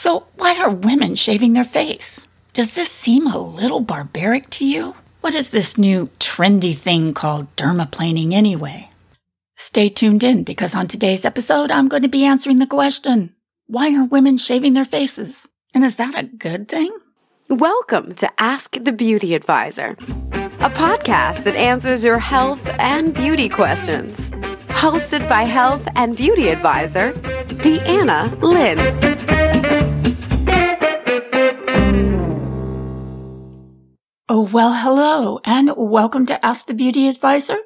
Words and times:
So, 0.00 0.24
why 0.36 0.58
are 0.58 0.70
women 0.70 1.14
shaving 1.14 1.52
their 1.52 1.62
face? 1.62 2.26
Does 2.54 2.72
this 2.72 2.90
seem 2.90 3.26
a 3.26 3.36
little 3.36 3.80
barbaric 3.80 4.48
to 4.52 4.64
you? 4.64 4.94
What 5.20 5.34
is 5.34 5.50
this 5.50 5.76
new 5.76 6.08
trendy 6.18 6.74
thing 6.74 7.12
called 7.12 7.54
dermaplaning 7.56 8.32
anyway? 8.32 8.88
Stay 9.56 9.90
tuned 9.90 10.24
in 10.24 10.42
because 10.42 10.74
on 10.74 10.86
today's 10.86 11.26
episode, 11.26 11.70
I'm 11.70 11.88
going 11.88 12.00
to 12.00 12.08
be 12.08 12.24
answering 12.24 12.60
the 12.60 12.66
question 12.66 13.34
why 13.66 13.94
are 13.94 14.06
women 14.06 14.38
shaving 14.38 14.72
their 14.72 14.86
faces? 14.86 15.46
And 15.74 15.84
is 15.84 15.96
that 15.96 16.18
a 16.18 16.22
good 16.22 16.66
thing? 16.66 16.96
Welcome 17.50 18.14
to 18.14 18.30
Ask 18.38 18.82
the 18.82 18.92
Beauty 18.92 19.34
Advisor, 19.34 19.98
a 20.60 20.70
podcast 20.70 21.44
that 21.44 21.56
answers 21.56 22.02
your 22.02 22.20
health 22.20 22.66
and 22.78 23.12
beauty 23.12 23.50
questions. 23.50 24.30
Hosted 24.80 25.28
by 25.28 25.42
health 25.42 25.86
and 25.94 26.16
beauty 26.16 26.48
advisor, 26.48 27.12
Deanna 27.60 28.40
Lynn. 28.40 29.19
Well, 34.52 34.74
hello, 34.74 35.38
and 35.44 35.72
welcome 35.76 36.26
to 36.26 36.44
Ask 36.44 36.66
the 36.66 36.74
Beauty 36.74 37.06
Advisor. 37.06 37.58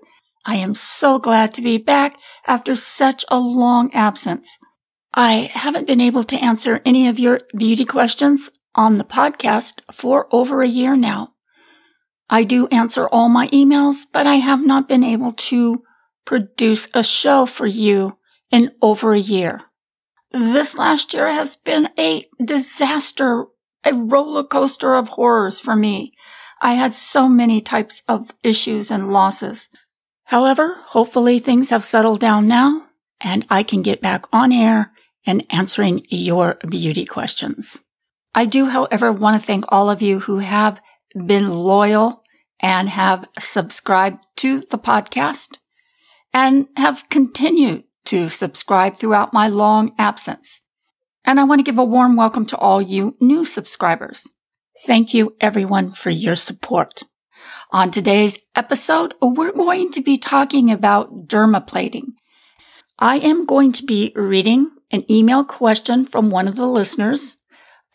I 0.45 0.57
am 0.57 0.75
so 0.75 1.19
glad 1.19 1.55
to 1.55 1.63
be 1.63 1.79
back 1.79 2.19
after 2.47 2.77
such 2.77 3.25
a 3.29 3.39
long 3.39 3.91
absence. 3.95 4.59
I 5.15 5.51
haven't 5.55 5.87
been 5.87 6.01
able 6.01 6.25
to 6.25 6.37
answer 6.37 6.83
any 6.85 7.09
of 7.09 7.19
your 7.19 7.41
beauty 7.57 7.87
questions 7.87 8.51
on 8.75 8.97
the 8.97 9.05
podcast 9.05 9.81
for 9.93 10.29
over 10.31 10.61
a 10.61 10.69
year 10.69 10.95
now. 10.95 11.31
I 12.29 12.45
do 12.45 12.67
answer 12.67 13.09
all 13.09 13.31
my 13.31 13.49
emails, 13.49 14.03
but 14.13 14.27
I 14.27 14.35
have 14.35 14.67
not 14.67 14.87
been 14.87 15.05
able 15.05 15.33
to 15.33 15.83
produce 16.27 16.91
a 16.93 17.03
show 17.03 17.47
for 17.47 17.67
you 17.67 18.19
in 18.51 18.73
over 18.83 19.15
a 19.15 19.19
year. 19.19 19.63
This 20.33 20.77
last 20.77 21.15
year 21.15 21.29
has 21.29 21.57
been 21.57 21.89
a 21.99 22.27
disaster, 22.45 23.47
a 23.85 23.95
roller 23.95 24.45
coaster 24.45 24.95
of 24.97 25.09
horrors 25.09 25.61
for 25.61 25.77
me. 25.77 26.13
I 26.61 26.75
had 26.75 26.95
so 26.95 27.29
many 27.29 27.61
types 27.61 28.03
of 28.09 28.33
issues 28.43 28.91
and 28.91 29.13
losses. 29.13 29.69
However, 30.25 30.77
hopefully 30.87 31.39
things 31.39 31.71
have 31.71 31.85
settled 31.85 32.21
down 32.21 32.49
now 32.49 32.87
and 33.21 33.47
I 33.51 33.63
can 33.63 33.83
get 33.83 34.01
back 34.01 34.27
on 34.33 34.53
air 34.53 34.93
and 35.27 35.47
answering 35.51 36.07
your 36.11 36.59
beauty 36.69 37.05
questions. 37.07 37.83
I 38.35 38.45
do, 38.45 38.67
however, 38.67 39.13
want 39.13 39.41
to 39.41 39.47
thank 39.47 39.65
all 39.69 39.89
of 39.89 40.03
you 40.03 40.21
who 40.21 40.39
have 40.39 40.81
been 41.15 41.51
loyal 41.51 42.23
and 42.61 42.89
have 42.89 43.27
subscribed 43.39 44.19
to 44.37 44.61
the 44.61 44.79
podcast 44.79 45.59
and 46.33 46.67
have 46.77 47.09
continued 47.09 47.85
to 48.07 48.29
subscribe 48.29 48.97
throughout 48.97 49.33
my 49.33 49.49
long 49.49 49.95
absence. 49.99 50.61
And 51.25 51.41
I 51.41 51.45
want 51.45 51.61
to 51.61 51.65
give 51.65 51.79
a 51.79 51.85
warm 51.85 52.17
welcome 52.17 52.45
to 52.47 52.57
all 52.57 52.83
you 52.83 53.17
new 53.21 53.45
subscribers. 53.45 54.27
Thank 54.83 55.15
you 55.15 55.37
everyone 55.41 55.93
for 55.93 56.11
your 56.11 56.35
support. 56.35 57.05
On 57.71 57.93
today's 57.93 58.41
episode, 58.57 59.15
we're 59.23 59.53
going 59.53 59.93
to 59.93 60.03
be 60.03 60.19
talking 60.19 60.71
about 60.71 61.29
dermaplaning. 61.29 62.15
I 62.99 63.19
am 63.19 63.47
going 63.47 63.71
to 63.73 63.85
be 63.85 64.13
reading 64.17 64.71
an 64.91 65.11
email 65.11 65.45
question 65.45 66.05
from 66.05 66.31
one 66.31 66.49
of 66.49 66.57
the 66.57 66.67
listeners. 66.67 67.37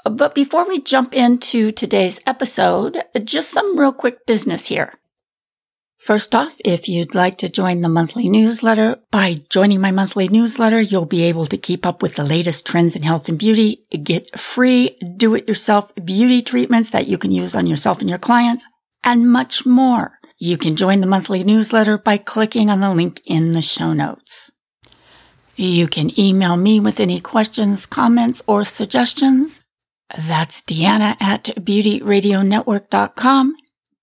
But 0.06 0.34
before 0.34 0.66
we 0.66 0.80
jump 0.80 1.14
into 1.14 1.74
today's 1.74 2.22
episode, 2.26 3.04
just 3.26 3.50
some 3.50 3.78
real 3.78 3.92
quick 3.92 4.26
business 4.26 4.68
here. 4.68 4.99
First 6.00 6.34
off, 6.34 6.56
if 6.64 6.88
you'd 6.88 7.14
like 7.14 7.38
to 7.40 7.50
join 7.50 7.82
the 7.82 7.90
monthly 7.90 8.30
newsletter, 8.30 9.00
by 9.12 9.42
joining 9.50 9.82
my 9.82 9.92
monthly 9.92 10.30
newsletter, 10.30 10.80
you'll 10.80 11.06
be 11.06 11.24
able 11.24 11.46
to 11.48 11.58
keep 11.58 11.86
up 11.86 12.02
with 12.02 12.16
the 12.16 12.24
latest 12.24 12.66
trends 12.66 12.96
in 12.96 13.04
health 13.04 13.28
and 13.28 13.38
beauty, 13.38 13.84
get 14.02 14.40
free 14.40 14.98
do-it-yourself 15.18 15.92
beauty 16.04 16.42
treatments 16.42 16.92
that 16.92 17.08
you 17.08 17.18
can 17.18 17.32
use 17.32 17.54
on 17.54 17.68
yourself 17.68 18.00
and 18.00 18.10
your 18.10 18.18
clients, 18.18 18.66
and 19.04 19.30
much 19.30 19.66
more. 19.66 20.14
You 20.38 20.58
can 20.58 20.78
join 20.78 21.02
the 21.02 21.08
monthly 21.08 21.44
newsletter 21.44 21.98
by 21.98 22.18
clicking 22.18 22.70
on 22.70 22.80
the 22.80 22.94
link 22.94 23.22
in 23.26 23.52
the 23.52 23.62
show 23.62 23.92
notes. 23.92 24.52
You 25.58 25.88
can 25.88 26.18
email 26.18 26.56
me 26.56 26.80
with 26.80 27.02
any 27.02 27.20
questions, 27.20 27.86
comments, 27.86 28.42
or 28.48 28.64
suggestions. 28.64 29.62
That's 30.18 30.62
Deanna 30.62 31.22
at 31.22 31.44
beautyradionetwork.com. 31.58 33.58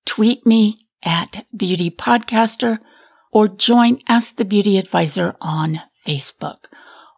Tweet 0.04 0.46
me 0.46 0.74
at 1.06 1.46
Beauty 1.56 1.90
Podcaster 1.90 2.80
or 3.32 3.48
join 3.48 3.98
Ask 4.08 4.36
the 4.36 4.44
Beauty 4.44 4.76
Advisor 4.76 5.36
on 5.40 5.80
Facebook. 6.06 6.66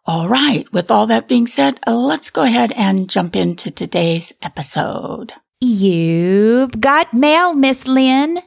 All 0.05 0.29
right. 0.29 0.71
With 0.71 0.89
all 0.89 1.07
that 1.07 1.27
being 1.27 1.47
said, 1.47 1.79
let's 1.85 2.29
go 2.29 2.43
ahead 2.43 2.71
and 2.73 3.09
jump 3.09 3.35
into 3.35 3.71
today's 3.71 4.33
episode. 4.41 5.33
You've 5.59 6.79
got 6.79 7.13
mail, 7.13 7.53
Miss 7.53 7.87
Lynn. 7.87 8.39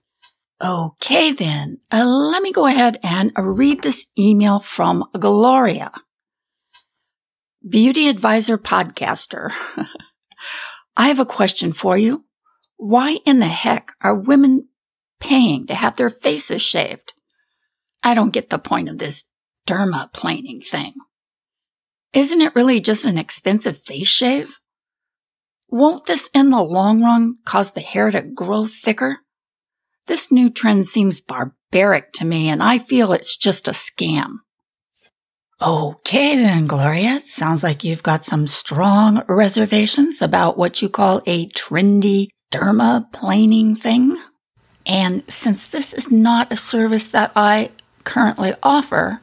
Okay, 0.62 1.32
then. 1.32 1.78
Uh, 1.91 2.04
let 2.04 2.42
me 2.42 2.53
go 2.53 2.66
ahead 2.66 2.98
and 3.03 3.32
read 3.36 3.82
this 3.82 4.06
email 4.19 4.60
from 4.60 5.04
Gloria. 5.19 5.92
Beauty 7.69 8.09
Advisor 8.09 8.59
Podcaster. 8.59 9.53
I 10.97 11.09
have 11.09 11.20
a 11.20 11.26
question 11.26 11.72
for 11.72 11.97
you. 11.97 12.24
Why 12.76 13.19
in 13.24 13.38
the 13.38 13.47
heck 13.47 13.92
are 14.00 14.14
women 14.14 14.69
paying 15.22 15.66
to 15.69 15.75
have 15.75 15.97
their 15.97 16.10
faces 16.10 16.60
shaved. 16.60 17.15
I 18.03 18.15
don't 18.15 18.33
get 18.33 18.50
the 18.50 18.59
point 18.59 18.88
of 18.88 18.99
this 18.99 19.25
dermaplaning 19.69 20.66
thing. 20.66 20.94
Isn't 22.12 22.43
it 22.43 22.55
really 22.56 22.81
just 22.81 23.05
an 23.05 23.16
expensive 23.16 23.78
face 23.78 24.09
shave? 24.09 24.59
Won't 25.69 26.06
this 26.06 26.28
in 26.34 26.50
the 26.50 26.62
long 26.62 27.03
run 27.03 27.37
cause 27.47 27.72
the 27.72 27.81
hair 27.81 28.10
to 28.10 28.21
grow 28.21 28.66
thicker? 28.66 29.19
This 30.09 30.33
new 30.33 30.50
trend 30.50 30.87
seems 30.87 31.21
barbaric 31.21 32.12
to 32.15 32.27
me 32.27 32.49
and 32.49 32.60
I 32.60 32.78
feel 32.78 33.12
it's 33.12 33.37
just 33.37 33.69
a 33.69 33.71
scam. 33.71 34.39
Okay 35.62 36.34
then, 36.34 36.66
Gloria. 36.66 37.21
Sounds 37.21 37.62
like 37.62 37.84
you've 37.84 38.03
got 38.03 38.25
some 38.25 38.49
strong 38.49 39.22
reservations 39.28 40.21
about 40.21 40.59
what 40.59 40.83
you 40.83 40.89
call 40.89 41.22
a 41.25 41.49
trendy 41.50 42.27
dermaplaning 42.53 43.78
thing. 43.78 44.16
And 44.84 45.31
since 45.31 45.66
this 45.66 45.93
is 45.93 46.10
not 46.10 46.53
a 46.53 46.56
service 46.56 47.10
that 47.12 47.32
I 47.37 47.70
currently 48.04 48.54
offer, 48.62 49.20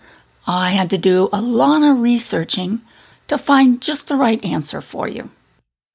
I 0.48 0.72
had 0.72 0.90
to 0.92 0.98
do 0.98 1.30
a 1.34 1.42
lot 1.42 1.84
of 1.84 2.00
researching 2.00 2.82
to 3.28 3.38
find 3.38 3.82
just 3.82 4.08
the 4.08 4.16
right 4.16 4.44
answer 4.44 4.82
for 4.82 5.08
you. 5.08 5.30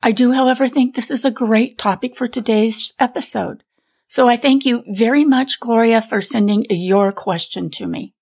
I 0.03 0.13
do, 0.13 0.33
however, 0.33 0.69
think 0.69 0.95
this 0.95 1.11
is 1.11 1.25
a 1.25 1.31
great 1.31 1.79
topic 1.79 2.17
for 2.17 2.27
today's 2.27 2.93
episode. 2.99 3.65
So 4.07 4.29
I 4.29 4.37
thank 4.37 4.67
you 4.67 4.85
very 4.87 5.25
much, 5.25 5.59
Gloria, 5.61 6.03
for 6.03 6.21
sending 6.21 6.67
your 6.69 7.11
question 7.11 7.71
to 7.71 7.87
me. 7.87 8.15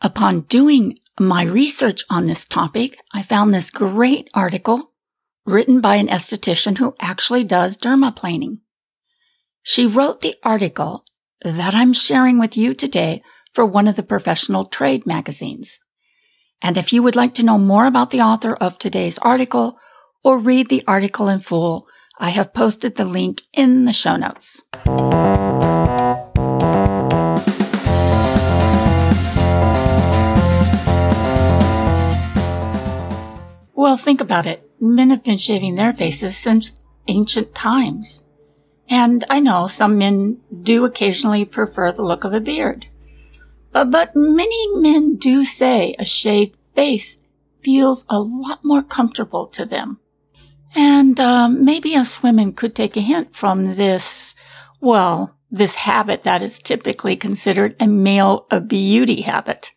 Upon 0.00 0.40
doing 0.42 0.98
my 1.20 1.44
research 1.44 2.02
on 2.10 2.24
this 2.24 2.44
topic, 2.44 2.98
I 3.12 3.22
found 3.22 3.52
this 3.52 3.70
great 3.70 4.28
article 4.34 4.90
written 5.46 5.80
by 5.80 5.96
an 5.96 6.08
esthetician 6.08 6.78
who 6.78 6.94
actually 7.00 7.44
does 7.44 7.76
dermaplaning. 7.76 8.58
She 9.66 9.86
wrote 9.86 10.20
the 10.20 10.34
article 10.42 11.06
that 11.40 11.74
I'm 11.74 11.94
sharing 11.94 12.38
with 12.38 12.54
you 12.54 12.74
today 12.74 13.22
for 13.54 13.64
one 13.64 13.88
of 13.88 13.96
the 13.96 14.02
professional 14.02 14.66
trade 14.66 15.06
magazines. 15.06 15.80
And 16.60 16.76
if 16.76 16.92
you 16.92 17.02
would 17.02 17.16
like 17.16 17.32
to 17.36 17.42
know 17.42 17.56
more 17.56 17.86
about 17.86 18.10
the 18.10 18.20
author 18.20 18.54
of 18.54 18.78
today's 18.78 19.16
article 19.20 19.78
or 20.22 20.38
read 20.38 20.68
the 20.68 20.84
article 20.86 21.30
in 21.30 21.40
full, 21.40 21.88
I 22.18 22.28
have 22.28 22.52
posted 22.52 22.96
the 22.96 23.06
link 23.06 23.40
in 23.54 23.86
the 23.86 23.94
show 23.94 24.16
notes. 24.16 24.62
Well, 33.74 33.96
think 33.96 34.20
about 34.20 34.44
it. 34.44 34.70
Men 34.78 35.08
have 35.08 35.24
been 35.24 35.38
shaving 35.38 35.76
their 35.76 35.94
faces 35.94 36.36
since 36.36 36.78
ancient 37.08 37.54
times. 37.54 38.23
And 38.88 39.24
I 39.30 39.40
know 39.40 39.66
some 39.66 39.98
men 39.98 40.40
do 40.62 40.84
occasionally 40.84 41.44
prefer 41.44 41.92
the 41.92 42.02
look 42.02 42.24
of 42.24 42.34
a 42.34 42.40
beard. 42.40 42.86
But 43.72 44.14
many 44.14 44.76
men 44.76 45.16
do 45.16 45.44
say 45.44 45.96
a 45.98 46.04
shaved 46.04 46.56
face 46.74 47.22
feels 47.60 48.06
a 48.08 48.20
lot 48.20 48.60
more 48.62 48.82
comfortable 48.82 49.46
to 49.48 49.64
them. 49.64 50.00
And 50.74 51.18
um, 51.20 51.64
maybe 51.64 51.96
us 51.96 52.22
women 52.22 52.52
could 52.52 52.74
take 52.74 52.96
a 52.96 53.00
hint 53.00 53.34
from 53.34 53.76
this, 53.76 54.34
well, 54.80 55.38
this 55.50 55.76
habit 55.76 56.24
that 56.24 56.42
is 56.42 56.58
typically 56.58 57.16
considered 57.16 57.76
a 57.78 57.86
male 57.86 58.46
a 58.50 58.60
beauty 58.60 59.22
habit. 59.22 59.70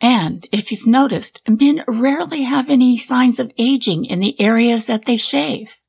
And 0.00 0.46
if 0.52 0.70
you've 0.70 0.86
noticed, 0.86 1.42
men 1.48 1.82
rarely 1.88 2.42
have 2.42 2.68
any 2.68 2.98
signs 2.98 3.38
of 3.38 3.52
aging 3.56 4.04
in 4.04 4.20
the 4.20 4.38
areas 4.40 4.86
that 4.86 5.06
they 5.06 5.16
shave. 5.16 5.80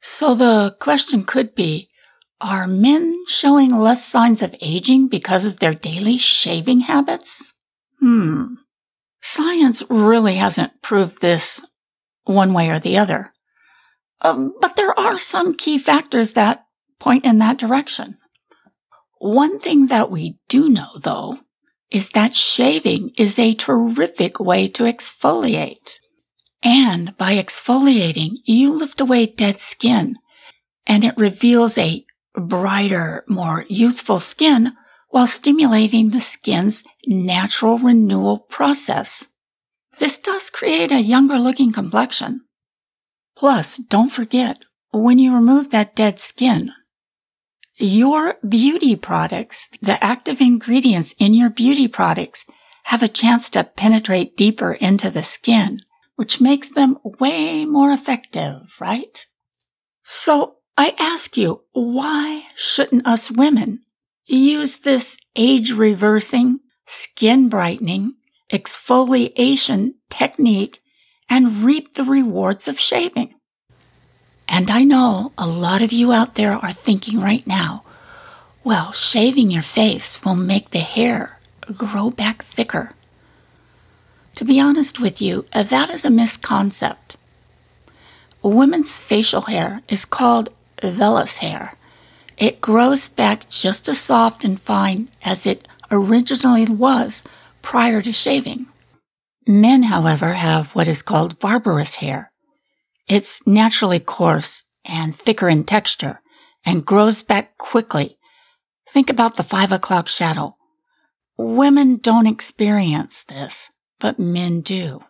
So 0.00 0.34
the 0.34 0.76
question 0.80 1.24
could 1.24 1.54
be, 1.54 1.88
are 2.44 2.66
men 2.66 3.24
showing 3.26 3.74
less 3.74 4.04
signs 4.04 4.42
of 4.42 4.54
aging 4.60 5.08
because 5.08 5.46
of 5.46 5.60
their 5.60 5.72
daily 5.72 6.18
shaving 6.18 6.80
habits? 6.80 7.54
Hmm. 8.00 8.56
Science 9.22 9.82
really 9.88 10.36
hasn't 10.36 10.82
proved 10.82 11.22
this 11.22 11.64
one 12.24 12.52
way 12.52 12.68
or 12.68 12.78
the 12.78 12.98
other. 12.98 13.32
Um, 14.20 14.54
but 14.60 14.76
there 14.76 14.96
are 14.98 15.16
some 15.16 15.54
key 15.54 15.78
factors 15.78 16.32
that 16.32 16.66
point 16.98 17.24
in 17.24 17.38
that 17.38 17.56
direction. 17.56 18.18
One 19.18 19.58
thing 19.58 19.86
that 19.86 20.10
we 20.10 20.38
do 20.48 20.68
know, 20.68 20.90
though, 21.00 21.38
is 21.90 22.10
that 22.10 22.34
shaving 22.34 23.12
is 23.16 23.38
a 23.38 23.54
terrific 23.54 24.38
way 24.38 24.66
to 24.66 24.84
exfoliate. 24.84 25.94
And 26.62 27.16
by 27.16 27.36
exfoliating, 27.36 28.32
you 28.44 28.74
lift 28.74 29.00
away 29.00 29.24
dead 29.24 29.58
skin 29.58 30.16
and 30.86 31.04
it 31.04 31.16
reveals 31.16 31.78
a 31.78 32.03
brighter, 32.34 33.24
more 33.28 33.64
youthful 33.68 34.20
skin 34.20 34.72
while 35.10 35.26
stimulating 35.26 36.10
the 36.10 36.20
skin's 36.20 36.82
natural 37.06 37.78
renewal 37.78 38.38
process. 38.38 39.28
This 39.98 40.18
does 40.18 40.50
create 40.50 40.90
a 40.90 41.00
younger 41.00 41.38
looking 41.38 41.72
complexion. 41.72 42.42
Plus, 43.36 43.76
don't 43.76 44.10
forget, 44.10 44.64
when 44.90 45.18
you 45.18 45.34
remove 45.34 45.70
that 45.70 45.94
dead 45.94 46.18
skin, 46.18 46.72
your 47.76 48.36
beauty 48.46 48.96
products, 48.96 49.68
the 49.80 50.02
active 50.02 50.40
ingredients 50.40 51.14
in 51.18 51.34
your 51.34 51.50
beauty 51.50 51.88
products 51.88 52.46
have 52.84 53.02
a 53.02 53.08
chance 53.08 53.48
to 53.50 53.64
penetrate 53.64 54.36
deeper 54.36 54.72
into 54.72 55.10
the 55.10 55.22
skin, 55.22 55.80
which 56.16 56.40
makes 56.40 56.68
them 56.68 56.98
way 57.18 57.64
more 57.64 57.90
effective, 57.90 58.76
right? 58.80 59.26
So 60.04 60.56
I 60.76 60.94
ask 60.98 61.36
you, 61.36 61.62
why 61.72 62.46
shouldn't 62.56 63.06
us 63.06 63.30
women 63.30 63.80
use 64.26 64.78
this 64.78 65.18
age 65.36 65.72
reversing, 65.72 66.60
skin 66.84 67.48
brightening, 67.48 68.14
exfoliation 68.52 69.94
technique 70.10 70.80
and 71.30 71.62
reap 71.62 71.94
the 71.94 72.02
rewards 72.02 72.66
of 72.66 72.80
shaving? 72.80 73.34
And 74.48 74.68
I 74.68 74.82
know 74.82 75.32
a 75.38 75.46
lot 75.46 75.80
of 75.80 75.92
you 75.92 76.12
out 76.12 76.34
there 76.34 76.54
are 76.54 76.72
thinking 76.72 77.20
right 77.20 77.46
now, 77.46 77.84
well, 78.64 78.90
shaving 78.90 79.52
your 79.52 79.62
face 79.62 80.24
will 80.24 80.34
make 80.34 80.70
the 80.70 80.80
hair 80.80 81.38
grow 81.76 82.10
back 82.10 82.42
thicker. 82.42 82.92
To 84.36 84.44
be 84.44 84.58
honest 84.58 84.98
with 84.98 85.22
you, 85.22 85.46
that 85.52 85.88
is 85.90 86.04
a 86.04 86.08
misconcept. 86.08 87.14
A 88.42 88.48
woman's 88.48 88.98
facial 88.98 89.42
hair 89.42 89.82
is 89.88 90.04
called 90.04 90.50
vellus 90.90 91.38
hair. 91.38 91.76
It 92.36 92.60
grows 92.60 93.08
back 93.08 93.48
just 93.48 93.88
as 93.88 94.00
soft 94.00 94.44
and 94.44 94.60
fine 94.60 95.08
as 95.24 95.46
it 95.46 95.68
originally 95.90 96.66
was 96.66 97.24
prior 97.62 98.02
to 98.02 98.12
shaving. 98.12 98.66
Men, 99.46 99.84
however, 99.84 100.32
have 100.34 100.74
what 100.74 100.88
is 100.88 101.02
called 101.02 101.38
barbarous 101.38 101.96
hair. 101.96 102.32
It's 103.06 103.46
naturally 103.46 104.00
coarse 104.00 104.64
and 104.84 105.14
thicker 105.14 105.48
in 105.48 105.64
texture 105.64 106.20
and 106.64 106.86
grows 106.86 107.22
back 107.22 107.58
quickly. 107.58 108.18
Think 108.88 109.10
about 109.10 109.36
the 109.36 109.42
five 109.42 109.72
o'clock 109.72 110.08
shadow. 110.08 110.56
Women 111.36 111.96
don't 111.96 112.26
experience 112.26 113.24
this, 113.24 113.70
but 113.98 114.18
men 114.18 114.60
do. 114.60 115.00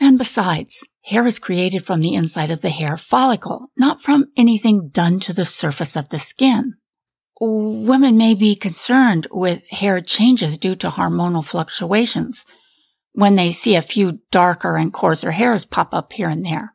And 0.00 0.18
besides, 0.18 0.86
hair 1.10 1.26
is 1.26 1.40
created 1.40 1.84
from 1.84 2.00
the 2.00 2.14
inside 2.14 2.50
of 2.50 2.60
the 2.60 2.70
hair 2.70 2.96
follicle, 2.96 3.66
not 3.76 4.00
from 4.00 4.26
anything 4.36 4.88
done 4.88 5.18
to 5.20 5.32
the 5.32 5.44
surface 5.44 5.96
of 5.96 6.08
the 6.10 6.18
skin. 6.18 6.74
Women 7.40 8.16
may 8.16 8.34
be 8.34 8.54
concerned 8.54 9.26
with 9.32 9.68
hair 9.70 10.00
changes 10.00 10.56
due 10.56 10.76
to 10.76 10.90
hormonal 10.90 11.44
fluctuations 11.44 12.46
when 13.12 13.34
they 13.34 13.50
see 13.50 13.74
a 13.74 13.82
few 13.82 14.20
darker 14.30 14.76
and 14.76 14.92
coarser 14.92 15.32
hairs 15.32 15.64
pop 15.64 15.92
up 15.92 16.12
here 16.12 16.28
and 16.28 16.46
there. 16.46 16.74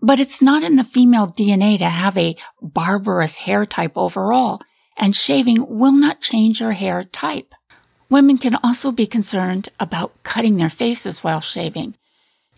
But 0.00 0.20
it's 0.20 0.40
not 0.40 0.62
in 0.62 0.76
the 0.76 0.84
female 0.84 1.26
DNA 1.26 1.76
to 1.78 1.84
have 1.84 2.16
a 2.16 2.36
barbarous 2.62 3.38
hair 3.38 3.66
type 3.66 3.92
overall, 3.94 4.60
and 4.96 5.14
shaving 5.14 5.66
will 5.68 5.92
not 5.92 6.22
change 6.22 6.60
your 6.60 6.72
hair 6.72 7.04
type. 7.04 7.54
Women 8.08 8.38
can 8.38 8.56
also 8.64 8.90
be 8.90 9.06
concerned 9.06 9.68
about 9.78 10.22
cutting 10.22 10.56
their 10.56 10.70
faces 10.70 11.22
while 11.22 11.42
shaving. 11.42 11.96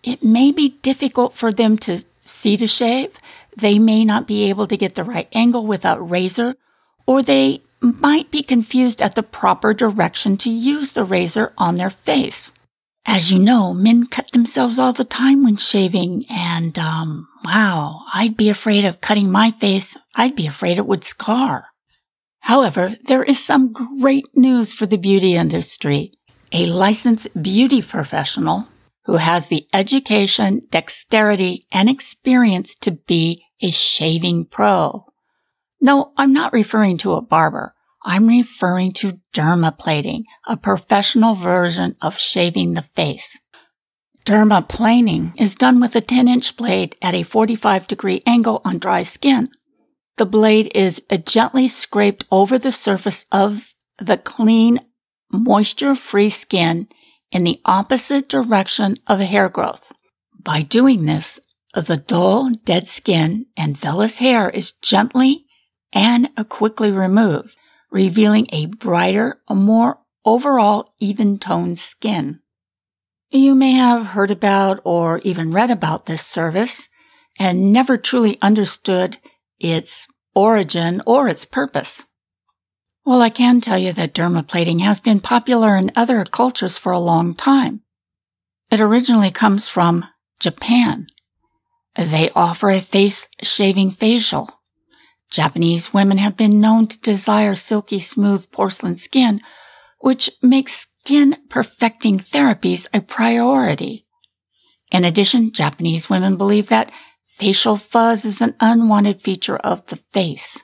It 0.02 0.22
may 0.22 0.50
be 0.50 0.78
difficult 0.82 1.34
for 1.34 1.52
them 1.52 1.76
to 1.78 2.04
see 2.20 2.56
to 2.56 2.66
shave. 2.66 3.10
They 3.56 3.78
may 3.78 4.04
not 4.04 4.26
be 4.26 4.48
able 4.48 4.66
to 4.66 4.76
get 4.76 4.94
the 4.94 5.04
right 5.04 5.28
angle 5.32 5.66
without 5.66 6.10
razor, 6.10 6.56
or 7.06 7.22
they 7.22 7.62
might 7.80 8.30
be 8.30 8.42
confused 8.42 9.02
at 9.02 9.14
the 9.14 9.22
proper 9.22 9.74
direction 9.74 10.36
to 10.38 10.50
use 10.50 10.92
the 10.92 11.04
razor 11.04 11.52
on 11.58 11.76
their 11.76 11.90
face. 11.90 12.52
As 13.04 13.32
you 13.32 13.38
know, 13.38 13.74
men 13.74 14.06
cut 14.06 14.30
themselves 14.30 14.78
all 14.78 14.92
the 14.92 15.04
time 15.04 15.42
when 15.42 15.56
shaving, 15.56 16.24
and, 16.30 16.78
um, 16.78 17.28
wow, 17.44 18.04
I'd 18.14 18.36
be 18.36 18.48
afraid 18.48 18.84
of 18.84 19.00
cutting 19.00 19.30
my 19.30 19.50
face. 19.50 19.96
I'd 20.14 20.36
be 20.36 20.46
afraid 20.46 20.78
it 20.78 20.86
would 20.86 21.04
scar. 21.04 21.66
However, 22.40 22.96
there 23.04 23.22
is 23.22 23.42
some 23.42 23.72
great 23.72 24.26
news 24.36 24.72
for 24.72 24.86
the 24.86 24.98
beauty 24.98 25.34
industry. 25.34 26.12
A 26.52 26.66
licensed 26.66 27.28
beauty 27.40 27.82
professional 27.82 28.68
who 29.04 29.16
has 29.16 29.48
the 29.48 29.66
education, 29.72 30.60
dexterity, 30.70 31.62
and 31.72 31.88
experience 31.88 32.74
to 32.76 32.92
be 32.92 33.44
a 33.60 33.70
shaving 33.70 34.44
pro. 34.44 35.06
No, 35.80 36.12
I'm 36.16 36.32
not 36.32 36.52
referring 36.52 36.98
to 36.98 37.14
a 37.14 37.22
barber. 37.22 37.74
I'm 38.04 38.26
referring 38.26 38.92
to 38.92 39.20
dermaplaning, 39.34 40.24
a 40.46 40.56
professional 40.56 41.34
version 41.34 41.96
of 42.00 42.18
shaving 42.18 42.74
the 42.74 42.82
face. 42.82 43.40
Dermaplaning 44.24 45.32
is 45.40 45.56
done 45.56 45.80
with 45.80 45.96
a 45.96 46.00
10 46.00 46.28
inch 46.28 46.56
blade 46.56 46.94
at 47.02 47.14
a 47.14 47.24
45 47.24 47.88
degree 47.88 48.22
angle 48.24 48.60
on 48.64 48.78
dry 48.78 49.02
skin. 49.02 49.48
The 50.16 50.26
blade 50.26 50.70
is 50.74 51.04
gently 51.26 51.66
scraped 51.66 52.24
over 52.30 52.58
the 52.58 52.70
surface 52.70 53.24
of 53.32 53.72
the 53.98 54.16
clean, 54.16 54.78
moisture 55.32 55.96
free 55.96 56.30
skin 56.30 56.86
in 57.32 57.42
the 57.42 57.60
opposite 57.64 58.28
direction 58.28 58.94
of 59.08 59.18
hair 59.18 59.48
growth. 59.48 59.92
By 60.38 60.62
doing 60.62 61.06
this, 61.06 61.40
the 61.74 61.96
dull, 61.96 62.50
dead 62.64 62.86
skin 62.86 63.46
and 63.56 63.76
vellus 63.76 64.18
hair 64.18 64.48
is 64.48 64.70
gently 64.70 65.46
and 65.92 66.30
quickly 66.48 66.92
removed 66.92 67.56
revealing 67.92 68.48
a 68.50 68.66
brighter, 68.66 69.40
a 69.46 69.54
more 69.54 69.98
overall 70.24 70.94
even 70.98 71.38
toned 71.38 71.78
skin. 71.78 72.40
You 73.30 73.54
may 73.54 73.72
have 73.72 74.06
heard 74.06 74.30
about 74.30 74.80
or 74.84 75.18
even 75.18 75.52
read 75.52 75.70
about 75.70 76.06
this 76.06 76.24
service 76.24 76.88
and 77.38 77.72
never 77.72 77.96
truly 77.96 78.40
understood 78.40 79.18
its 79.60 80.08
origin 80.34 81.02
or 81.06 81.28
its 81.28 81.44
purpose. 81.44 82.06
Well, 83.04 83.20
I 83.20 83.30
can 83.30 83.60
tell 83.60 83.78
you 83.78 83.92
that 83.92 84.14
dermaplaning 84.14 84.80
has 84.80 85.00
been 85.00 85.20
popular 85.20 85.76
in 85.76 85.90
other 85.96 86.24
cultures 86.24 86.78
for 86.78 86.92
a 86.92 87.00
long 87.00 87.34
time. 87.34 87.82
It 88.70 88.80
originally 88.80 89.30
comes 89.30 89.68
from 89.68 90.06
Japan. 90.38 91.06
They 91.96 92.30
offer 92.30 92.70
a 92.70 92.80
face 92.80 93.28
shaving 93.42 93.90
facial 93.90 94.62
Japanese 95.32 95.94
women 95.94 96.18
have 96.18 96.36
been 96.36 96.60
known 96.60 96.86
to 96.86 96.98
desire 96.98 97.56
silky 97.56 97.98
smooth 97.98 98.48
porcelain 98.52 98.98
skin, 98.98 99.40
which 99.98 100.30
makes 100.42 100.86
skin 100.86 101.36
perfecting 101.48 102.18
therapies 102.18 102.86
a 102.92 103.00
priority. 103.00 104.06
In 104.92 105.06
addition, 105.06 105.50
Japanese 105.50 106.10
women 106.10 106.36
believe 106.36 106.68
that 106.68 106.92
facial 107.34 107.78
fuzz 107.78 108.26
is 108.26 108.42
an 108.42 108.54
unwanted 108.60 109.22
feature 109.22 109.56
of 109.56 109.86
the 109.86 109.96
face. 110.12 110.58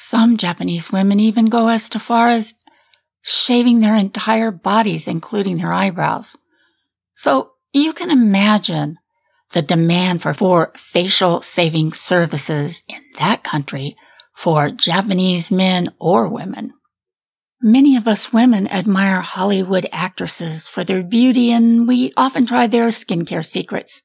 Some 0.00 0.36
Japanese 0.36 0.92
women 0.92 1.18
even 1.18 1.46
go 1.46 1.66
as 1.66 1.88
far 1.88 2.28
as 2.28 2.54
shaving 3.20 3.80
their 3.80 3.96
entire 3.96 4.52
bodies, 4.52 5.08
including 5.08 5.56
their 5.56 5.72
eyebrows. 5.72 6.36
So 7.16 7.54
you 7.72 7.92
can 7.92 8.12
imagine 8.12 8.98
the 9.50 9.60
demand 9.60 10.22
for, 10.22 10.32
for 10.34 10.72
facial 10.76 11.42
saving 11.42 11.94
services 11.94 12.80
in 12.88 13.00
that 13.18 13.42
country 13.42 13.96
for 14.36 14.70
Japanese 14.70 15.50
men 15.50 15.92
or 15.98 16.28
women. 16.28 16.74
Many 17.60 17.96
of 17.96 18.06
us 18.06 18.32
women 18.32 18.68
admire 18.68 19.20
Hollywood 19.20 19.88
actresses 19.90 20.68
for 20.68 20.84
their 20.84 21.02
beauty 21.02 21.50
and 21.50 21.88
we 21.88 22.12
often 22.16 22.46
try 22.46 22.68
their 22.68 22.90
skincare 22.90 23.44
secrets. 23.44 24.04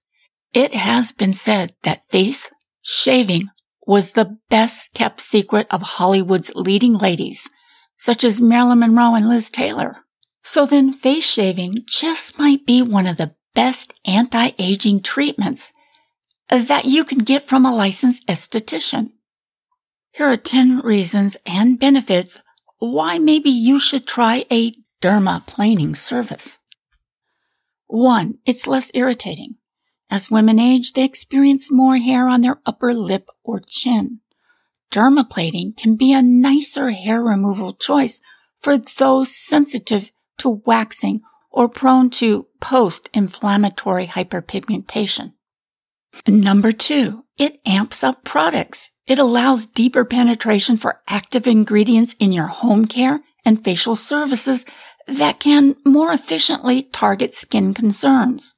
It 0.53 0.73
has 0.73 1.11
been 1.11 1.35
said 1.35 1.75
that 1.83 2.07
face 2.07 2.49
shaving 2.81 3.51
was 3.85 4.13
the 4.13 4.37
best 4.49 4.93
kept 4.93 5.21
secret 5.21 5.67
of 5.69 5.81
Hollywood's 5.81 6.53
leading 6.55 6.93
ladies, 6.93 7.49
such 7.97 8.23
as 8.23 8.41
Marilyn 8.41 8.79
Monroe 8.79 9.15
and 9.15 9.27
Liz 9.27 9.49
Taylor. 9.49 9.97
So 10.43 10.65
then 10.65 10.93
face 10.93 11.25
shaving 11.25 11.83
just 11.85 12.37
might 12.37 12.65
be 12.65 12.81
one 12.81 13.07
of 13.07 13.17
the 13.17 13.35
best 13.55 13.99
anti-aging 14.05 15.01
treatments 15.01 15.71
that 16.49 16.85
you 16.85 17.03
can 17.03 17.19
get 17.19 17.47
from 17.47 17.65
a 17.65 17.73
licensed 17.73 18.27
esthetician. 18.27 19.11
Here 20.11 20.27
are 20.27 20.37
10 20.37 20.79
reasons 20.79 21.37
and 21.45 21.79
benefits 21.79 22.41
why 22.77 23.17
maybe 23.17 23.49
you 23.49 23.79
should 23.79 24.05
try 24.05 24.45
a 24.51 24.73
dermaplaning 25.01 25.95
service. 25.95 26.59
One, 27.87 28.35
it's 28.45 28.67
less 28.67 28.91
irritating. 28.93 29.55
As 30.13 30.29
women 30.29 30.59
age, 30.59 30.93
they 30.93 31.03
experience 31.03 31.71
more 31.71 31.97
hair 31.97 32.27
on 32.27 32.41
their 32.41 32.59
upper 32.67 32.93
lip 32.93 33.29
or 33.43 33.59
chin. 33.59 34.19
Dermaplaning 34.91 35.75
can 35.75 35.95
be 35.95 36.13
a 36.13 36.21
nicer 36.21 36.91
hair 36.91 37.23
removal 37.23 37.73
choice 37.73 38.21
for 38.61 38.77
those 38.77 39.35
sensitive 39.35 40.11
to 40.37 40.61
waxing 40.67 41.21
or 41.49 41.67
prone 41.67 42.11
to 42.11 42.45
post-inflammatory 42.61 44.05
hyperpigmentation. 44.05 45.33
Number 46.27 46.71
two, 46.71 47.25
it 47.39 47.59
amps 47.65 48.03
up 48.03 48.23
products. 48.23 48.91
It 49.07 49.17
allows 49.17 49.65
deeper 49.65 50.05
penetration 50.05 50.77
for 50.77 51.01
active 51.07 51.47
ingredients 51.47 52.15
in 52.19 52.31
your 52.31 52.49
home 52.49 52.85
care 52.85 53.21
and 53.43 53.63
facial 53.63 53.95
services 53.95 54.63
that 55.07 55.39
can 55.39 55.75
more 55.83 56.13
efficiently 56.13 56.83
target 56.83 57.33
skin 57.33 57.73
concerns. 57.73 58.53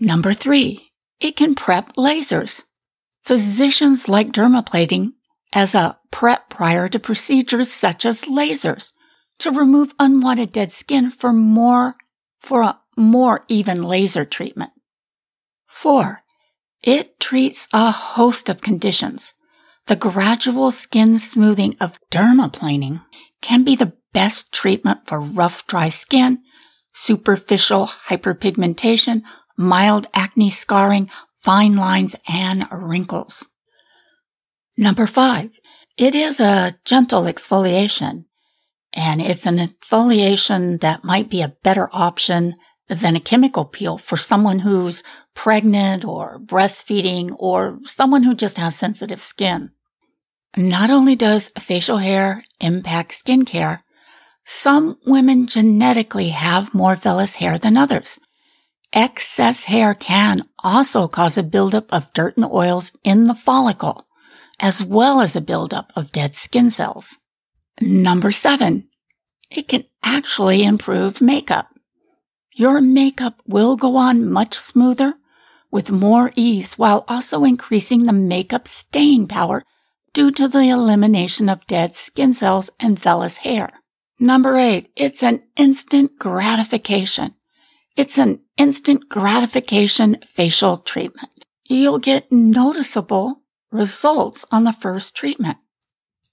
Number 0.00 0.32
three, 0.32 0.92
it 1.20 1.36
can 1.36 1.54
prep 1.54 1.94
lasers. 1.94 2.62
Physicians 3.22 4.08
like 4.08 4.32
dermaplaning 4.32 5.12
as 5.52 5.74
a 5.74 5.98
prep 6.10 6.48
prior 6.48 6.88
to 6.88 6.98
procedures 6.98 7.70
such 7.70 8.06
as 8.06 8.22
lasers 8.22 8.92
to 9.40 9.50
remove 9.50 9.92
unwanted 9.98 10.52
dead 10.52 10.72
skin 10.72 11.10
for 11.10 11.32
more, 11.34 11.96
for 12.40 12.62
a 12.62 12.80
more 12.96 13.44
even 13.48 13.82
laser 13.82 14.24
treatment. 14.24 14.70
Four, 15.66 16.22
it 16.82 17.20
treats 17.20 17.68
a 17.72 17.90
host 17.90 18.48
of 18.48 18.62
conditions. 18.62 19.34
The 19.86 19.96
gradual 19.96 20.70
skin 20.70 21.18
smoothing 21.18 21.76
of 21.78 21.98
dermaplaning 22.10 23.02
can 23.42 23.64
be 23.64 23.76
the 23.76 23.92
best 24.12 24.52
treatment 24.52 25.00
for 25.06 25.20
rough, 25.20 25.66
dry 25.66 25.88
skin, 25.90 26.42
superficial 26.94 27.86
hyperpigmentation, 28.08 29.22
mild 29.60 30.06
acne 30.14 30.50
scarring, 30.50 31.10
fine 31.38 31.74
lines, 31.74 32.16
and 32.26 32.66
wrinkles. 32.72 33.46
Number 34.78 35.06
five, 35.06 35.50
it 35.98 36.14
is 36.14 36.40
a 36.40 36.76
gentle 36.86 37.24
exfoliation, 37.24 38.24
and 38.94 39.20
it's 39.20 39.44
an 39.44 39.58
exfoliation 39.58 40.80
that 40.80 41.04
might 41.04 41.28
be 41.28 41.42
a 41.42 41.54
better 41.62 41.90
option 41.92 42.54
than 42.88 43.14
a 43.14 43.20
chemical 43.20 43.66
peel 43.66 43.98
for 43.98 44.16
someone 44.16 44.60
who's 44.60 45.02
pregnant 45.34 46.04
or 46.04 46.40
breastfeeding 46.40 47.34
or 47.38 47.78
someone 47.84 48.22
who 48.22 48.34
just 48.34 48.56
has 48.56 48.74
sensitive 48.74 49.20
skin. 49.20 49.70
Not 50.56 50.90
only 50.90 51.14
does 51.14 51.52
facial 51.58 51.98
hair 51.98 52.44
impact 52.60 53.12
skincare, 53.12 53.82
some 54.44 54.96
women 55.06 55.46
genetically 55.46 56.30
have 56.30 56.74
more 56.74 56.96
vellus 56.96 57.36
hair 57.36 57.58
than 57.58 57.76
others. 57.76 58.18
Excess 58.92 59.64
hair 59.64 59.94
can 59.94 60.42
also 60.58 61.06
cause 61.06 61.38
a 61.38 61.42
buildup 61.42 61.92
of 61.92 62.12
dirt 62.12 62.36
and 62.36 62.44
oils 62.44 62.92
in 63.04 63.24
the 63.24 63.34
follicle, 63.34 64.06
as 64.58 64.84
well 64.84 65.20
as 65.20 65.36
a 65.36 65.40
buildup 65.40 65.92
of 65.94 66.12
dead 66.12 66.34
skin 66.34 66.70
cells. 66.70 67.18
Number 67.80 68.32
seven, 68.32 68.88
it 69.50 69.68
can 69.68 69.84
actually 70.02 70.64
improve 70.64 71.20
makeup. 71.20 71.68
Your 72.52 72.80
makeup 72.80 73.40
will 73.46 73.76
go 73.76 73.96
on 73.96 74.28
much 74.28 74.54
smoother 74.54 75.14
with 75.70 75.92
more 75.92 76.32
ease 76.34 76.74
while 76.74 77.04
also 77.06 77.44
increasing 77.44 78.04
the 78.04 78.12
makeup 78.12 78.66
staying 78.66 79.28
power 79.28 79.62
due 80.12 80.32
to 80.32 80.48
the 80.48 80.68
elimination 80.68 81.48
of 81.48 81.66
dead 81.66 81.94
skin 81.94 82.34
cells 82.34 82.70
and 82.80 83.00
vellus 83.00 83.38
hair. 83.38 83.70
Number 84.18 84.56
eight, 84.56 84.90
it's 84.96 85.22
an 85.22 85.42
instant 85.56 86.18
gratification. 86.18 87.34
It's 87.96 88.18
an 88.18 88.40
instant 88.56 89.08
gratification 89.08 90.18
facial 90.26 90.78
treatment. 90.78 91.46
You'll 91.64 91.98
get 91.98 92.30
noticeable 92.30 93.42
results 93.70 94.44
on 94.50 94.64
the 94.64 94.72
first 94.72 95.16
treatment. 95.16 95.58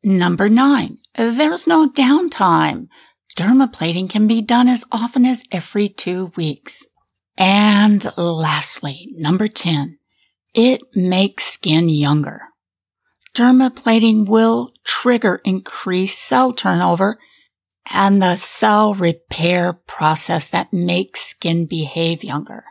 Number 0.04 0.50
nine, 0.50 1.00
there's 1.16 1.68
no 1.68 1.90
downtime. 1.90 2.88
Dermaplaning 3.36 4.10
can 4.10 4.28
be 4.28 4.42
done 4.42 4.68
as 4.68 4.86
often 4.92 5.26
as 5.26 5.44
every 5.52 5.90
two 5.90 6.32
weeks. 6.36 6.86
And 7.38 8.12
lastly, 8.18 9.10
number 9.14 9.48
10, 9.48 10.00
it 10.56 10.82
makes 10.96 11.44
skin 11.44 11.90
younger. 11.90 12.42
Dermaplaning 13.36 14.28
will 14.28 14.72
trigger 14.84 15.40
increased 15.46 16.20
cell 16.20 16.52
turnover 16.52 17.20
and 17.91 18.22
the 18.22 18.36
cell 18.36 18.94
repair 18.94 19.74
process 19.74 20.50
that 20.50 20.74
makes 20.74 21.22
skin 21.22 21.65
behave 21.65 22.24
younger. 22.24 22.65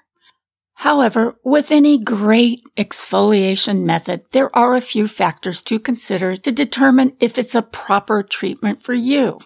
However, 0.75 1.37
with 1.43 1.73
any 1.73 1.99
great 1.99 2.63
exfoliation 2.77 3.85
method, 3.85 4.25
there 4.33 4.55
are 4.55 4.75
a 4.75 4.83
few 4.83 5.09
factors 5.09 5.63
to 5.63 5.79
consider 5.79 6.37
to 6.37 6.53
determine 6.53 7.17
if 7.19 7.39
it's 7.39 7.55
a 7.55 7.63
proper 7.63 8.23
treatment 8.23 8.83
for 8.83 8.93
you. 8.93 9.39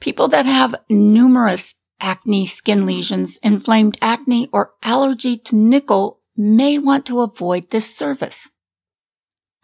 People 0.00 0.28
that 0.28 0.46
have 0.46 0.76
numerous 0.88 1.74
acne, 2.00 2.46
skin 2.46 2.86
lesions, 2.86 3.38
inflamed 3.42 3.98
acne, 4.00 4.48
or 4.52 4.70
allergy 4.82 5.36
to 5.36 5.56
nickel 5.56 6.20
may 6.36 6.78
want 6.78 7.04
to 7.06 7.20
avoid 7.20 7.70
this 7.70 7.94
service. 7.94 8.50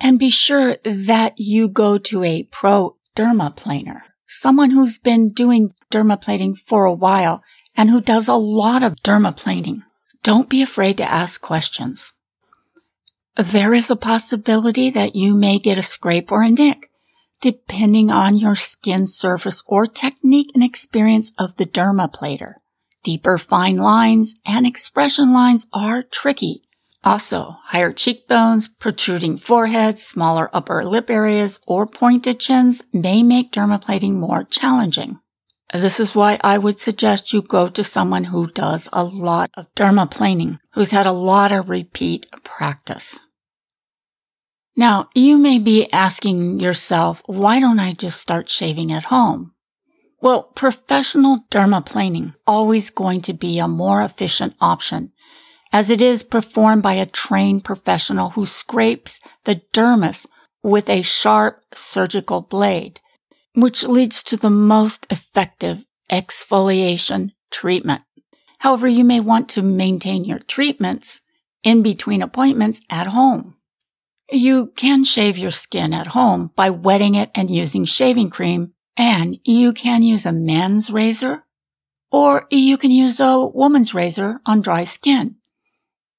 And 0.00 0.18
be 0.18 0.28
sure 0.28 0.76
that 0.84 1.34
you 1.38 1.68
go 1.68 1.98
to 1.98 2.24
a 2.24 2.42
pro 2.42 2.96
dermaplaner 3.16 4.02
someone 4.26 4.70
who's 4.70 4.98
been 4.98 5.28
doing 5.28 5.72
dermaplaning 5.90 6.56
for 6.56 6.84
a 6.84 6.92
while 6.92 7.42
and 7.76 7.90
who 7.90 8.00
does 8.00 8.28
a 8.28 8.34
lot 8.34 8.82
of 8.82 8.96
dermaplaning. 8.96 9.82
Don't 10.22 10.48
be 10.48 10.62
afraid 10.62 10.96
to 10.98 11.10
ask 11.10 11.40
questions. 11.40 12.12
There 13.36 13.74
is 13.74 13.90
a 13.90 13.96
possibility 13.96 14.90
that 14.90 15.14
you 15.14 15.34
may 15.34 15.58
get 15.58 15.78
a 15.78 15.82
scrape 15.82 16.32
or 16.32 16.42
a 16.42 16.50
nick, 16.50 16.90
depending 17.40 18.10
on 18.10 18.38
your 18.38 18.56
skin 18.56 19.06
surface 19.06 19.62
or 19.66 19.86
technique 19.86 20.50
and 20.54 20.64
experience 20.64 21.32
of 21.38 21.56
the 21.56 21.66
dermaplaner. 21.66 22.54
Deeper 23.04 23.38
fine 23.38 23.76
lines 23.76 24.34
and 24.44 24.66
expression 24.66 25.32
lines 25.32 25.68
are 25.72 26.02
tricky 26.02 26.62
also, 27.06 27.56
higher 27.66 27.92
cheekbones, 27.92 28.68
protruding 28.68 29.38
foreheads, 29.38 30.02
smaller 30.02 30.50
upper 30.52 30.84
lip 30.84 31.08
areas, 31.08 31.60
or 31.66 31.86
pointed 31.86 32.40
chins 32.40 32.82
may 32.92 33.22
make 33.22 33.52
dermaplaning 33.52 34.14
more 34.14 34.42
challenging. 34.42 35.18
This 35.72 36.00
is 36.00 36.14
why 36.16 36.38
I 36.42 36.58
would 36.58 36.80
suggest 36.80 37.32
you 37.32 37.42
go 37.42 37.68
to 37.68 37.84
someone 37.84 38.24
who 38.24 38.48
does 38.48 38.88
a 38.92 39.04
lot 39.04 39.50
of 39.54 39.72
dermaplaning, 39.76 40.58
who's 40.72 40.90
had 40.90 41.06
a 41.06 41.12
lot 41.12 41.52
of 41.52 41.68
repeat 41.68 42.26
practice. 42.42 43.20
Now, 44.76 45.08
you 45.14 45.38
may 45.38 45.60
be 45.60 45.90
asking 45.92 46.60
yourself, 46.60 47.22
why 47.26 47.60
don't 47.60 47.80
I 47.80 47.92
just 47.92 48.20
start 48.20 48.48
shaving 48.48 48.92
at 48.92 49.04
home? 49.04 49.52
Well, 50.20 50.42
professional 50.42 51.38
dermaplaning 51.50 52.34
always 52.46 52.90
going 52.90 53.20
to 53.22 53.32
be 53.32 53.58
a 53.58 53.68
more 53.68 54.02
efficient 54.02 54.54
option 54.60 55.12
as 55.72 55.90
it 55.90 56.00
is 56.00 56.22
performed 56.22 56.82
by 56.82 56.94
a 56.94 57.06
trained 57.06 57.64
professional 57.64 58.30
who 58.30 58.46
scrapes 58.46 59.20
the 59.44 59.60
dermis 59.72 60.26
with 60.62 60.88
a 60.88 61.02
sharp 61.02 61.62
surgical 61.74 62.40
blade, 62.40 63.00
which 63.54 63.84
leads 63.84 64.22
to 64.22 64.36
the 64.36 64.50
most 64.50 65.06
effective 65.10 65.84
exfoliation 66.10 67.32
treatment. 67.50 68.02
However, 68.58 68.88
you 68.88 69.04
may 69.04 69.20
want 69.20 69.48
to 69.50 69.62
maintain 69.62 70.24
your 70.24 70.38
treatments 70.38 71.20
in 71.62 71.82
between 71.82 72.22
appointments 72.22 72.80
at 72.88 73.08
home. 73.08 73.56
You 74.30 74.72
can 74.76 75.04
shave 75.04 75.38
your 75.38 75.50
skin 75.50 75.92
at 75.92 76.08
home 76.08 76.50
by 76.56 76.70
wetting 76.70 77.14
it 77.14 77.30
and 77.34 77.50
using 77.50 77.84
shaving 77.84 78.30
cream, 78.30 78.72
and 78.96 79.38
you 79.44 79.72
can 79.72 80.02
use 80.02 80.26
a 80.26 80.32
man's 80.32 80.90
razor 80.90 81.44
or 82.10 82.46
you 82.50 82.78
can 82.78 82.90
use 82.90 83.20
a 83.20 83.38
woman's 83.38 83.94
razor 83.94 84.40
on 84.46 84.62
dry 84.62 84.84
skin. 84.84 85.36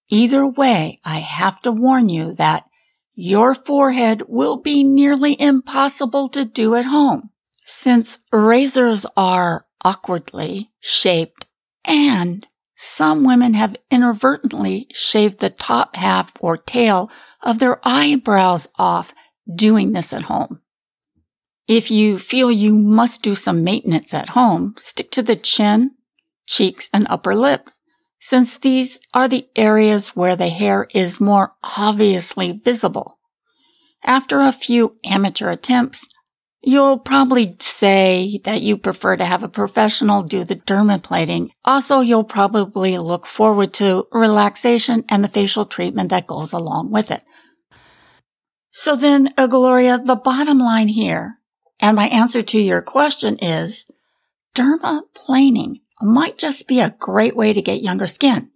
Either 0.10 0.48
way, 0.48 1.00
I 1.04 1.20
have 1.20 1.62
to 1.64 1.72
warn 1.72 2.10
you 2.10 2.34
that 2.36 2.66
your 3.14 3.54
forehead 3.54 4.24
will 4.28 4.58
be 4.58 4.84
nearly 4.84 5.40
impossible 5.40 6.30
to 6.30 6.46
do 6.46 6.76
at 6.76 6.86
home 6.86 7.32
since 7.66 8.20
razors 8.32 9.06
are 9.18 9.66
awkwardly 9.84 10.72
shaped 10.80 11.46
and 11.84 12.46
some 12.76 13.24
women 13.24 13.56
have 13.56 13.76
inadvertently 13.90 14.88
shaved 14.94 15.40
the 15.40 15.50
top 15.50 15.96
half 15.96 16.32
or 16.40 16.58
tail 16.58 17.12
of 17.42 17.60
their 17.60 17.80
eyebrows 17.84 18.68
off 18.78 19.14
doing 19.54 19.94
this 19.94 20.14
at 20.14 20.24
home. 20.24 20.62
If 21.68 21.90
you 21.90 22.20
feel 22.20 22.52
you 22.52 22.78
must 22.78 23.24
do 23.24 23.36
some 23.36 23.64
maintenance 23.64 24.14
at 24.14 24.30
home, 24.30 24.76
stick 24.78 25.12
to 25.12 25.24
the 25.24 25.36
chin, 25.36 25.92
cheeks, 26.46 26.90
and 26.94 27.08
upper 27.10 27.36
lip 27.36 27.70
since 28.20 28.58
these 28.58 29.00
are 29.14 29.28
the 29.28 29.48
areas 29.56 30.16
where 30.16 30.36
the 30.36 30.50
hair 30.50 30.88
is 30.94 31.20
more 31.20 31.54
obviously 31.64 32.52
visible. 32.52 33.20
After 34.06 34.42
a 34.42 34.52
few 34.52 34.96
amateur 35.04 35.50
attempts, 35.50 36.08
You'll 36.62 37.00
probably 37.00 37.56
say 37.62 38.42
that 38.44 38.62
you 38.62 38.78
prefer 38.78 39.16
to 39.16 39.24
have 39.24 39.42
a 39.42 39.48
professional 39.48 40.24
do 40.24 40.44
the 40.44 40.58
dermaplaning. 40.58 41.50
Also, 41.64 42.02
you'll 42.02 42.26
probably 42.26 42.98
look 42.98 43.26
forward 43.26 43.74
to 43.76 44.06
relaxation 44.12 45.06
and 45.08 45.24
the 45.24 45.30
facial 45.30 45.64
treatment 45.64 46.10
that 46.10 46.28
goes 46.28 46.52
along 46.52 46.92
with 46.92 47.10
it. 47.10 47.24
So 48.72 48.98
then, 48.98 49.34
Gloria, 49.38 49.98
the 49.98 50.18
bottom 50.18 50.60
line 50.60 50.90
here, 50.90 51.38
and 51.80 51.96
my 51.96 52.08
answer 52.10 52.42
to 52.42 52.60
your 52.60 52.82
question 52.82 53.38
is 53.38 53.90
dermaplaning 54.54 55.82
might 56.02 56.38
just 56.38 56.68
be 56.68 56.80
a 56.80 56.96
great 57.00 57.36
way 57.36 57.54
to 57.54 57.62
get 57.62 57.82
younger 57.82 58.08
skin. 58.08 58.50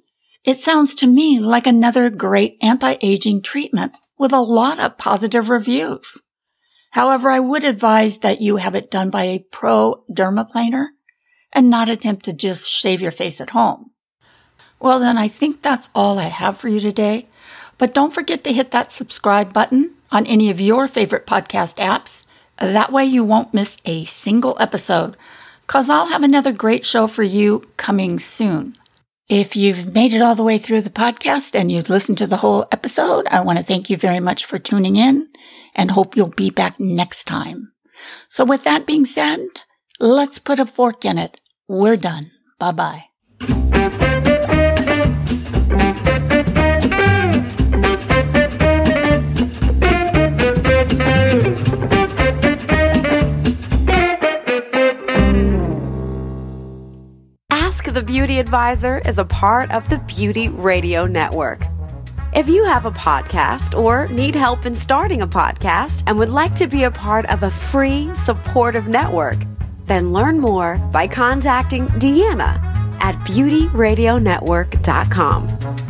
It 0.44 0.60
sounds 0.60 0.96
to 0.96 1.08
me 1.08 1.40
like 1.40 1.68
another 1.68 2.10
great 2.10 2.58
anti-aging 2.62 3.42
treatment 3.42 3.96
with 4.18 4.34
a 4.34 4.40
lot 4.40 4.80
of 4.80 4.98
positive 4.98 5.50
reviews. 5.50 6.22
However, 6.92 7.30
I 7.30 7.40
would 7.40 7.64
advise 7.64 8.20
that 8.20 8.42
you 8.42 8.58
have 8.58 8.76
it 8.76 8.92
done 8.92 9.10
by 9.10 9.24
a 9.24 9.46
pro 9.52 10.04
dermaplaner 10.12 10.88
and 11.54 11.70
not 11.70 11.90
attempt 11.90 12.26
to 12.26 12.34
just 12.34 12.70
shave 12.70 13.02
your 13.02 13.12
face 13.12 13.40
at 13.40 13.52
home. 13.52 13.92
Well, 14.80 15.00
then 15.00 15.18
I 15.18 15.28
think 15.28 15.62
that's 15.62 15.90
all 15.94 16.18
I 16.18 16.24
have 16.24 16.58
for 16.58 16.68
you 16.70 16.80
today. 16.80 17.28
But 17.78 17.94
don't 17.94 18.14
forget 18.14 18.44
to 18.44 18.54
hit 18.54 18.72
that 18.72 18.92
subscribe 18.92 19.54
button 19.54 19.96
on 20.12 20.26
any 20.26 20.50
of 20.50 20.62
your 20.62 20.88
favorite 20.88 21.26
podcast 21.26 21.76
apps. 21.78 22.26
That 22.58 22.92
way 22.92 23.06
you 23.06 23.24
won't 23.24 23.54
miss 23.54 23.78
a 23.86 24.06
single 24.06 24.56
episode, 24.60 25.18
cause 25.72 25.90
I'll 25.90 26.08
have 26.08 26.22
another 26.22 26.52
great 26.52 26.86
show 26.86 27.08
for 27.08 27.24
you 27.24 27.64
coming 27.78 28.20
soon. 28.20 28.76
If 29.30 29.56
you've 29.56 29.94
made 29.94 30.14
it 30.14 30.22
all 30.22 30.36
the 30.36 30.44
way 30.44 30.58
through 30.58 30.82
the 30.82 30.90
podcast 30.90 31.58
and 31.58 31.72
you've 31.72 31.90
listened 31.90 32.18
to 32.18 32.28
the 32.28 32.36
whole 32.36 32.68
episode, 32.74 33.26
I 33.28 33.40
want 33.40 33.58
to 33.58 33.64
thank 33.64 33.90
you 33.90 33.96
very 33.96 34.20
much 34.20 34.44
for 34.44 34.60
tuning 34.60 34.98
in 34.98 35.30
and 35.74 35.90
hope 35.90 36.18
you'll 36.18 36.28
be 36.28 36.50
back 36.50 36.78
next 36.78 37.24
time. 37.24 37.72
So 38.28 38.44
with 38.44 38.66
that 38.66 38.86
being 38.86 39.06
said, 39.06 39.40
let's 39.98 40.40
put 40.40 40.60
a 40.60 40.66
fork 40.66 41.06
in 41.06 41.18
it. 41.18 41.40
We're 41.70 41.96
done. 41.96 42.32
Bye 42.60 43.06
bye. 43.40 44.11
Ask 57.72 57.86
the 57.86 58.04
Beauty 58.04 58.38
Advisor 58.38 58.98
is 59.06 59.18
a 59.18 59.24
part 59.24 59.72
of 59.72 59.88
the 59.88 60.00
Beauty 60.00 60.50
Radio 60.50 61.08
Network. 61.08 61.66
If 62.36 62.50
you 62.50 62.66
have 62.66 62.86
a 62.86 62.92
podcast 62.92 63.80
or 63.80 64.08
need 64.08 64.36
help 64.36 64.66
in 64.66 64.76
starting 64.76 65.22
a 65.22 65.28
podcast 65.28 66.04
and 66.06 66.20
would 66.20 66.28
like 66.28 66.54
to 66.56 66.68
be 66.68 66.84
a 66.84 66.92
part 66.92 67.26
of 67.28 67.44
a 67.44 67.50
free, 67.50 68.14
supportive 68.14 68.90
network, 68.90 69.38
then 69.86 70.12
learn 70.12 70.38
more 70.38 70.80
by 70.92 71.08
contacting 71.08 71.88
Deanna 71.88 72.62
at 73.00 73.16
beautyradionetwork.com. 73.20 75.81